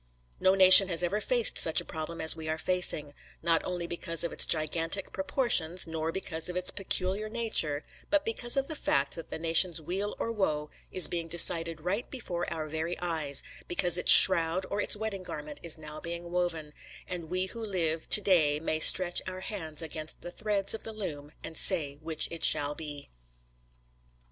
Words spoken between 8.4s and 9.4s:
of the fact that the